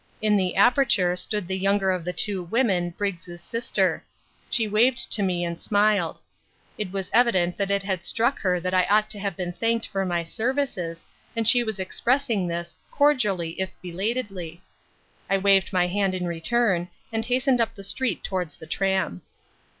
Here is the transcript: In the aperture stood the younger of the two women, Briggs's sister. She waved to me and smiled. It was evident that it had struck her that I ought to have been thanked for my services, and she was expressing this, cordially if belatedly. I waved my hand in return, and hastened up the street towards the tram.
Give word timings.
In 0.19 0.35
the 0.35 0.55
aperture 0.55 1.15
stood 1.15 1.47
the 1.47 1.55
younger 1.55 1.91
of 1.91 2.03
the 2.05 2.11
two 2.11 2.41
women, 2.41 2.89
Briggs's 2.97 3.39
sister. 3.39 4.03
She 4.49 4.67
waved 4.67 5.11
to 5.11 5.21
me 5.21 5.43
and 5.45 5.59
smiled. 5.61 6.17
It 6.75 6.91
was 6.91 7.11
evident 7.13 7.55
that 7.57 7.69
it 7.69 7.83
had 7.83 8.03
struck 8.03 8.39
her 8.39 8.59
that 8.61 8.73
I 8.73 8.85
ought 8.85 9.11
to 9.11 9.19
have 9.19 9.37
been 9.37 9.53
thanked 9.53 9.85
for 9.85 10.03
my 10.03 10.23
services, 10.23 11.05
and 11.35 11.47
she 11.47 11.63
was 11.63 11.79
expressing 11.79 12.47
this, 12.47 12.79
cordially 12.89 13.51
if 13.61 13.69
belatedly. 13.79 14.63
I 15.29 15.37
waved 15.37 15.71
my 15.71 15.85
hand 15.85 16.15
in 16.15 16.25
return, 16.25 16.89
and 17.13 17.23
hastened 17.23 17.61
up 17.61 17.75
the 17.75 17.83
street 17.83 18.23
towards 18.23 18.57
the 18.57 18.65
tram. 18.65 19.21